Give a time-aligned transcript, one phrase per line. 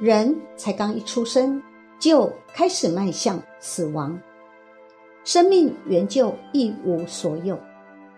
[0.00, 1.62] 人才刚一出生，
[2.00, 4.18] 就开始迈向死亡，
[5.22, 7.56] 生命原就一无所有。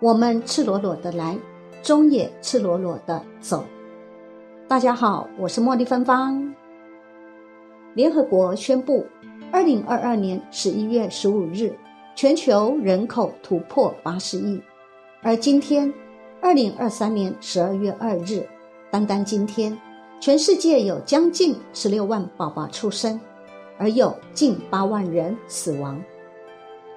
[0.00, 1.36] 我们赤裸裸的来，
[1.82, 3.64] 终也赤裸裸的走。
[4.66, 6.54] 大家好，我是茉莉芬芳。
[7.92, 9.06] 联合国宣布，
[9.52, 11.70] 二零二二年十一月十五日，
[12.16, 14.58] 全球人口突破八十亿，
[15.22, 15.92] 而今天，
[16.40, 18.42] 二零二三年十二月二日，
[18.90, 19.78] 单单今天。
[20.20, 23.18] 全世界有将近十六万宝宝出生，
[23.78, 26.02] 而有近八万人死亡。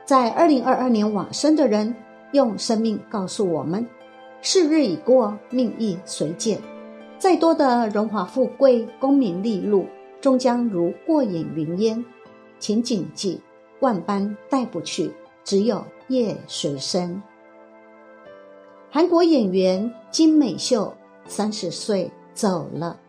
[0.06, 1.96] 在二零二二年往生的人，
[2.32, 3.88] 用生命告诉我们：
[4.42, 6.60] 世日已过，命亦随减。
[7.20, 9.86] 再多的荣华富贵、功名利禄，
[10.20, 12.04] 终将如过眼云烟。
[12.58, 13.40] 请谨记，
[13.82, 15.12] 万般带不去，
[15.44, 17.22] 只有夜随身。
[18.90, 20.92] 韩国演员金美秀
[21.28, 23.00] 三十岁走了。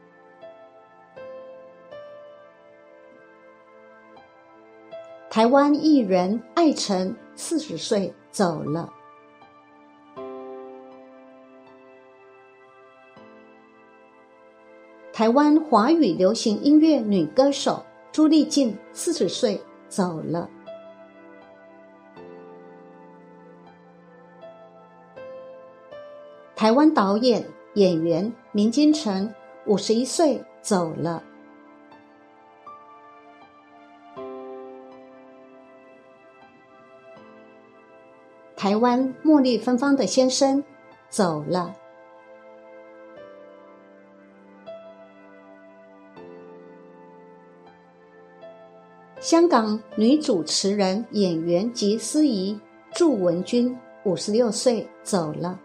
[5.32, 8.92] 台湾艺人艾辰四十岁走了。
[15.10, 19.58] 台湾华语流行音乐女歌手朱丽静四十岁
[19.88, 20.50] 走了。
[26.54, 27.42] 台湾导演
[27.76, 29.32] 演员明金城
[29.64, 31.22] 五十一岁走了。
[38.62, 40.62] 台湾茉莉芬芳的先生
[41.08, 41.74] 走了。
[49.18, 52.56] 香港女主持人、演员及司仪
[52.92, 55.58] 祝文君五十六岁走了。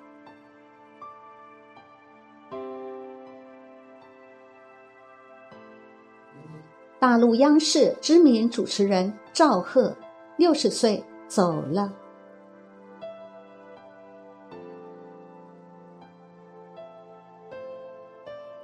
[6.98, 9.96] 大陆央视知名主持人赵赫
[10.36, 12.07] 六十岁走了。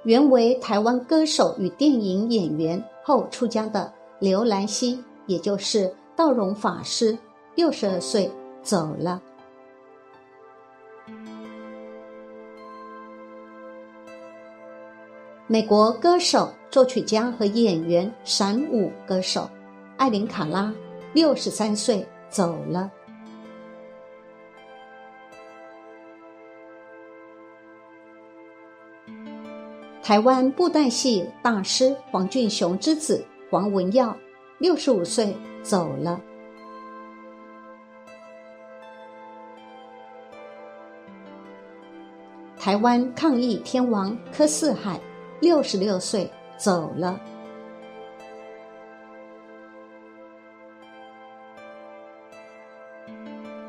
[0.04, 7.16] 原为台湾歌手与电影演员后出家的刘兰希，也就是道荣法师，
[7.54, 8.30] 六十二岁
[8.62, 9.20] 走了。
[15.46, 19.48] 美国歌手、作曲家和演员闪舞歌手
[19.96, 20.72] 艾琳卡拉，
[21.12, 22.90] 六十三岁走了。
[30.04, 34.14] 台湾布袋戏大师黄俊雄之子黄文耀，
[34.58, 36.20] 六十五岁走了。
[42.58, 45.00] 台湾抗疫天王柯四海，
[45.40, 47.18] 六十六岁走了。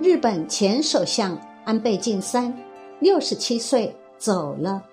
[0.01, 2.53] 日本前首相安倍晋三，
[2.99, 4.83] 六十七岁走了。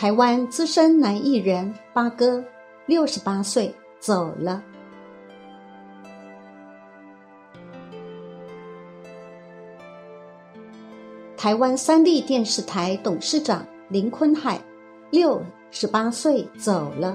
[0.00, 2.42] 台湾资深男艺人八哥，
[2.86, 4.62] 六十八岁走了。
[11.36, 14.58] 台湾三立电视台董事长林坤海，
[15.10, 17.14] 六十八岁走了。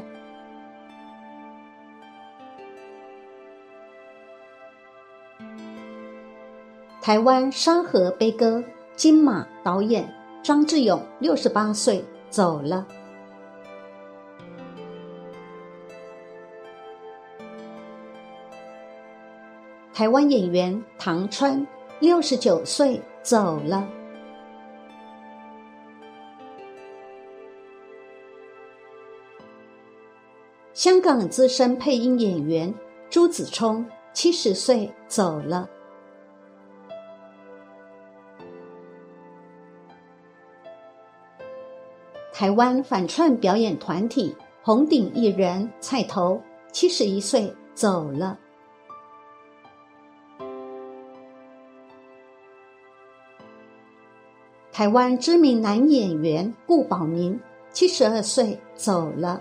[7.01, 8.63] 台湾山河悲歌
[8.95, 10.07] 金马导演
[10.43, 12.05] 张志勇，六十八岁。
[12.35, 12.85] 走了。
[19.93, 21.65] 台湾演员唐川
[22.01, 23.87] 六十九岁走了。
[30.73, 32.73] 香港资深配音演员
[33.09, 35.69] 朱子冲七十岁走了。
[42.37, 46.41] 台湾反串表演团体红顶艺人蔡头
[46.73, 48.37] 七十一岁走了。
[54.73, 57.39] 台湾知名男演员顾宝明
[57.71, 59.39] 七十二岁走了。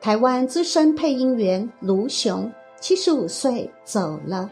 [0.00, 2.50] 台湾资深配音员卢雄
[2.80, 4.50] 七十五岁走了。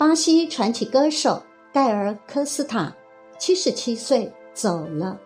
[0.00, 1.42] 巴西传奇歌手
[1.74, 2.90] 盖尔·科斯塔，
[3.38, 5.20] 七十七岁走了。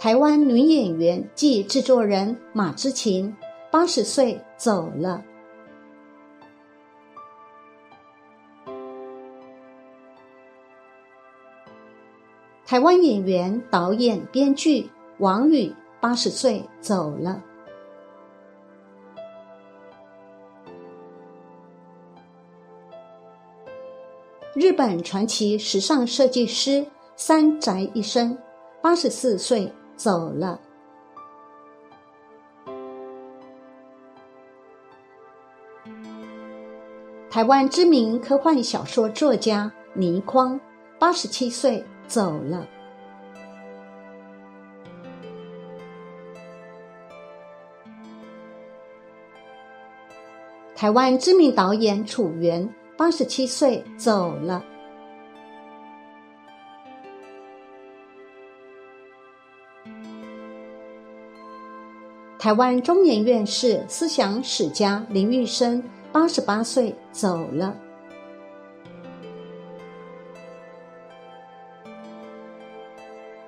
[0.00, 3.32] 台湾女演员暨制作人马之琴，
[3.70, 5.22] 八十岁走了。
[12.66, 17.40] 台湾演员、导演、编剧王宇，八十岁走了。
[24.54, 28.36] 日本传奇时尚设计师三宅一生，
[28.80, 29.72] 八十四岁。
[29.94, 30.58] 走了。
[37.30, 40.58] 台湾知名科幻小说作家倪匡，
[40.98, 42.66] 八十七岁走了。
[50.74, 54.64] 台湾知名导演楚原，八十七岁走了。
[62.38, 67.76] 台湾中研院士、思想史家林玉生，八十八岁走了。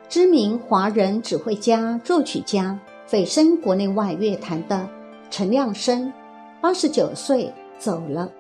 [0.09, 4.89] 知名华人指挥家、作曲家，蜚声国内外乐坛的
[5.29, 6.13] 陈亮生，
[6.61, 8.31] 八十九岁走了。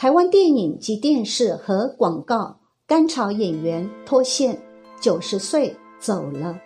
[0.00, 2.58] 台湾电影及电视和广告。
[2.86, 4.58] 甘草演员脱线，
[4.98, 6.58] 九十岁走了。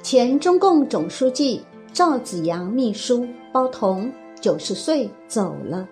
[0.00, 1.60] 前中共总书记
[1.92, 4.08] 赵紫阳秘书包同，
[4.40, 5.88] 九十岁走了。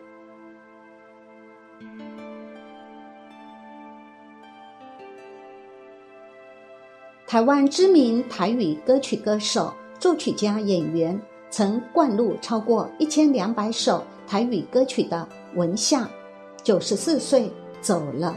[7.26, 11.20] 台湾知名台语歌曲歌手、作曲家、演员。
[11.48, 16.06] 曾灌录超过一千两百首台语歌曲的文夏，
[16.62, 17.50] 九十四岁
[17.80, 18.36] 走了。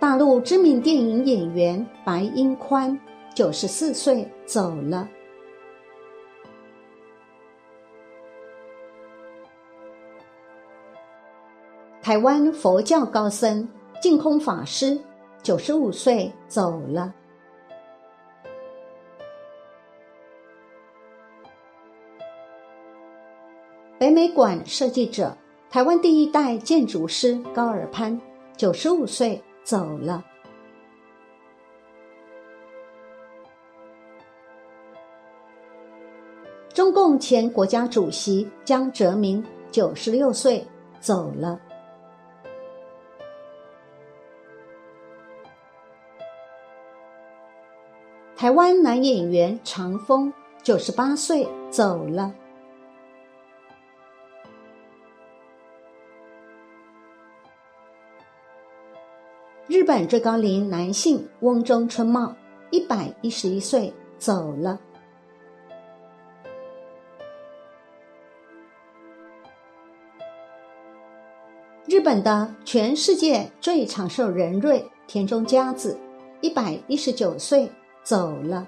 [0.00, 2.98] 大陆知名电影演员白英宽，
[3.34, 5.08] 九十四岁走了。
[12.02, 13.66] 台湾佛教高僧
[14.00, 14.98] 净空法师。
[15.42, 17.14] 九十五岁走了。
[23.98, 25.34] 北美馆设计者、
[25.70, 28.20] 台湾第一代建筑师高尔潘，
[28.54, 30.22] 九十五岁走了。
[36.74, 40.62] 中共前国家主席江泽民，九十六岁
[41.00, 41.58] 走了。
[48.40, 50.32] 台湾男演员常峰
[50.62, 52.32] 九十八岁走了。
[59.66, 62.34] 日本最高龄男性翁中春茂
[62.70, 64.80] 一百一十一岁走了。
[71.84, 75.94] 日本的全世界最长寿人瑞田中佳子
[76.40, 77.70] 一百一十九岁。
[78.10, 78.66] 走了。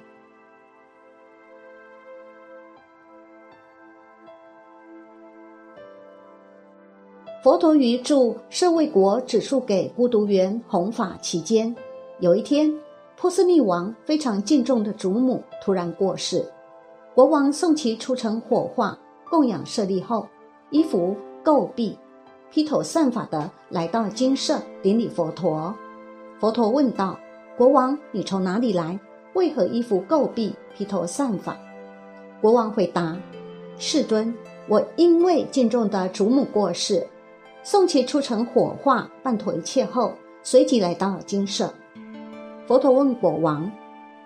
[7.43, 11.75] 佛陀于住舍卫国指述给孤独园弘法期间，
[12.21, 12.73] 有一天，
[13.17, 16.49] 波斯匿王非常敬重的祖母突然过世，
[17.13, 18.97] 国王送其出城火化
[19.29, 20.25] 供养舍利后，
[20.71, 21.97] 衣服垢蔽，
[22.49, 25.75] 披头散发的来到金舍顶礼佛陀。
[26.39, 27.19] 佛陀问道
[27.59, 28.97] ：“国王，你从哪里来？”
[29.35, 31.57] 为何衣服垢蔽、披头散发？
[32.41, 33.17] 国王回答
[33.79, 34.35] ：“世尊，
[34.69, 37.07] 我因为敬重的祖母过世，
[37.63, 40.13] 送其出城火化，办妥一切后，
[40.43, 41.73] 随即来到金舍。”
[42.67, 43.71] 佛陀问国王：“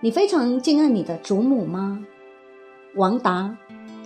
[0.01, 2.05] 你非常敬爱你的祖母吗？”
[2.97, 3.57] 王答：“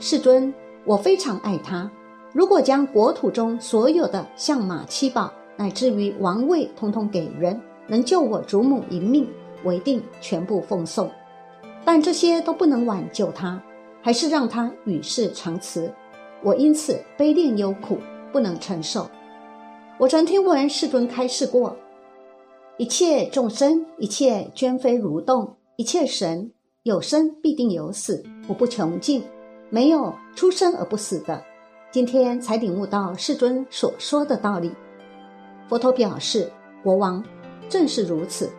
[0.00, 0.52] 世尊，
[0.84, 1.90] 我非常爱她。
[2.32, 9.26] 如果将国土中所有的象马七宝，乃至于王位，通通给人，能救我祖母一命。”
[9.62, 11.10] 我一定全部奉送，
[11.84, 13.62] 但这些都不能挽救他，
[14.02, 15.92] 还是让他与世长辞。
[16.42, 17.98] 我因此悲恋忧苦，
[18.32, 19.08] 不能承受。
[19.98, 21.76] 我曾听闻世尊开示过：
[22.78, 26.50] 一切众生，一切捐非蠕动，一切神
[26.84, 29.22] 有生必定有死，我不穷尽，
[29.68, 31.42] 没有出生而不死的。
[31.90, 34.72] 今天才领悟到世尊所说的道理。
[35.68, 36.50] 佛陀表示：
[36.82, 37.22] 国王
[37.68, 38.50] 正是如此。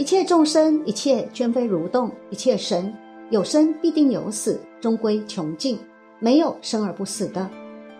[0.00, 2.90] 一切众生，一切捐非蠕动，一切神
[3.28, 5.78] 有生必定有死，终归穷尽，
[6.18, 7.46] 没有生而不死的。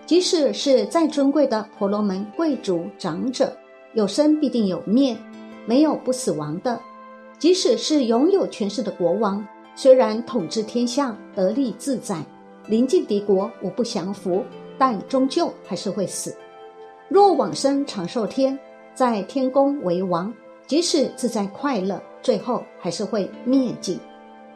[0.07, 3.55] 即使是再尊贵的婆罗门贵族长者，
[3.93, 5.15] 有生必定有灭，
[5.67, 6.81] 没有不死亡的。
[7.39, 12.25] 即使是拥有权势的国王，虽然统治天下得利自在，
[12.67, 14.43] 临近敌国无不降服，
[14.79, 16.35] 但终究还是会死。
[17.11, 18.59] 若往生长寿天，
[18.95, 20.33] 在天宫为王，
[20.71, 23.99] 即使自在快乐，最后还是会灭尽。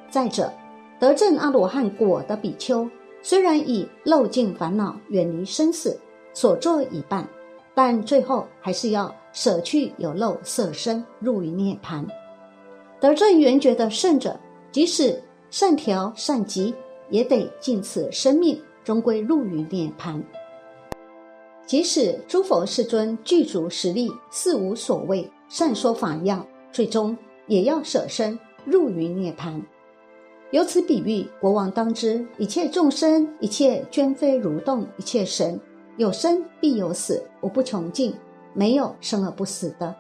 [0.09, 0.49] 再者，
[0.97, 2.89] 得证阿罗汉果的比丘。
[3.21, 5.99] 虽然已漏尽烦恼，远离生死，
[6.33, 7.29] 所作已办，
[7.75, 12.07] 但最后还是要舍去有漏色身，入于涅盘。
[13.01, 14.39] 得证圆觉的圣者，
[14.71, 16.73] 即使善调善极，
[17.11, 20.23] 也得尽此生命，终归入于涅盘。
[21.67, 27.17] 即使诸佛世尊具足实力，似无所谓，善说法要，最终
[27.47, 29.61] 也要舍身入于涅盘。
[30.51, 35.59] 由此比喻，国王当知一切众生，一切捐非蠕动，一切神
[35.97, 38.15] 有生必有死，无不穷尽，
[38.53, 39.95] 没有生而不死的。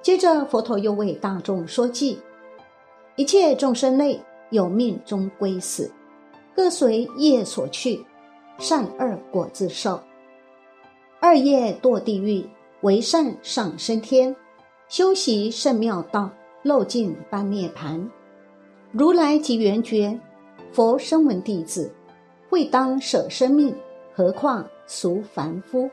[0.00, 2.18] 接着，佛陀又为大众说记：
[3.16, 4.18] 一切众生类
[4.50, 5.90] 有命终归死，
[6.56, 8.04] 各随业所去，
[8.58, 10.00] 善恶果自受。
[11.26, 12.44] 二业堕地狱，
[12.82, 14.36] 为善上升天，
[14.88, 16.30] 修习圣妙道，
[16.62, 18.10] 漏尽般涅盘。
[18.92, 20.20] 如来即圆觉，
[20.70, 21.90] 佛声闻弟子，
[22.50, 23.74] 未当舍生命，
[24.14, 25.88] 何况俗凡夫？